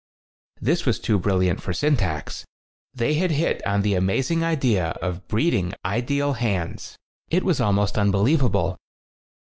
This 0.59 0.87
was 0.87 0.97
too 0.97 1.19
brilliant 1.19 1.61
for 1.61 1.73
syntax. 1.73 2.43
They 2.91 3.13
had 3.13 3.29
hit 3.29 3.63
on 3.67 3.83
the 3.83 3.93
amazing 3.93 4.43
idea 4.43 4.85
of 4.99 5.17
11 5.17 5.23
breeding 5.27 5.73
ideal 5.85 6.33
hands. 6.33 6.95
It 7.29 7.43
was 7.43 7.61
almost 7.61 7.99
unbelievable. 7.99 8.79